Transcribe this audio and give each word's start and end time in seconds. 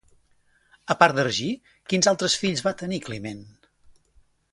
A 0.93 0.95
part 1.01 1.19
d'Ergí, 1.19 1.49
quins 1.93 2.09
altres 2.13 2.37
fills 2.45 2.65
va 2.69 2.73
tenir 2.81 2.99
Climen? 3.09 3.45